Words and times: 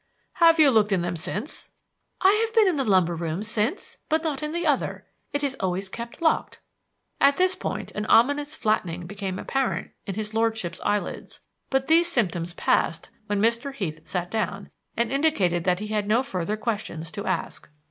"Have 0.41 0.59
you 0.59 0.71
looked 0.71 0.91
in 0.91 1.03
them 1.03 1.15
since?" 1.15 1.69
"I 2.21 2.31
have 2.33 2.55
been 2.55 2.67
in 2.67 2.75
the 2.75 2.83
lumber 2.83 3.15
room 3.15 3.43
since, 3.43 3.99
but 4.09 4.23
not 4.23 4.41
in 4.41 4.51
the 4.51 4.65
other. 4.65 5.05
It 5.31 5.43
is 5.43 5.55
always 5.59 5.89
kept 5.89 6.23
locked." 6.23 6.59
At 7.19 7.35
this 7.35 7.53
point 7.53 7.91
an 7.91 8.07
ominous 8.07 8.55
flattening 8.55 9.05
became 9.05 9.37
apparent 9.37 9.91
in 10.07 10.15
his 10.15 10.33
lordship's 10.33 10.81
eyelids, 10.83 11.39
but 11.69 11.85
these 11.85 12.11
symptoms 12.11 12.55
passed 12.55 13.09
when 13.27 13.39
Mr. 13.41 13.75
Heath 13.75 14.07
sat 14.07 14.31
down 14.31 14.71
and 14.97 15.11
indicated 15.11 15.65
that 15.65 15.77
he 15.77 15.89
had 15.89 16.07
no 16.07 16.23
further 16.23 16.57
questions 16.57 17.11
to 17.11 17.27
ask. 17.27 17.69